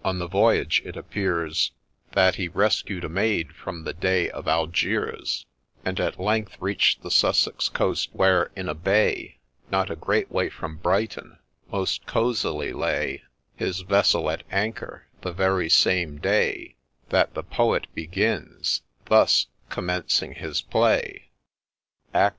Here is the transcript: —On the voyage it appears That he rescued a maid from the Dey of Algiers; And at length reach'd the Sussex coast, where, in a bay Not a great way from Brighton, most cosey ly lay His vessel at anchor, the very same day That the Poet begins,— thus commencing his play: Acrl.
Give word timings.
—On 0.10 0.20
the 0.20 0.28
voyage 0.28 0.80
it 0.84 0.96
appears 0.96 1.72
That 2.12 2.36
he 2.36 2.46
rescued 2.46 3.02
a 3.02 3.08
maid 3.08 3.52
from 3.56 3.82
the 3.82 3.92
Dey 3.92 4.30
of 4.30 4.46
Algiers; 4.46 5.44
And 5.84 5.98
at 5.98 6.20
length 6.20 6.56
reach'd 6.60 7.02
the 7.02 7.10
Sussex 7.10 7.68
coast, 7.68 8.08
where, 8.12 8.52
in 8.54 8.68
a 8.68 8.74
bay 8.74 9.40
Not 9.68 9.90
a 9.90 9.96
great 9.96 10.30
way 10.30 10.48
from 10.48 10.76
Brighton, 10.76 11.40
most 11.72 12.06
cosey 12.06 12.48
ly 12.50 12.66
lay 12.70 13.22
His 13.56 13.80
vessel 13.80 14.30
at 14.30 14.44
anchor, 14.52 15.08
the 15.22 15.32
very 15.32 15.68
same 15.68 16.18
day 16.18 16.76
That 17.08 17.34
the 17.34 17.42
Poet 17.42 17.88
begins,— 17.92 18.82
thus 19.06 19.48
commencing 19.70 20.34
his 20.34 20.60
play: 20.62 21.30
Acrl. 22.14 22.34